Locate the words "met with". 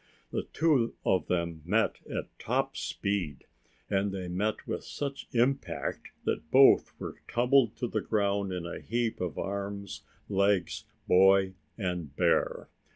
4.27-4.83